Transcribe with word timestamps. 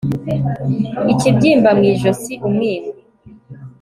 ikibyimba 1.13 1.69
mu 1.77 1.83
ijosi 1.93 2.33
umwingo 2.47 2.91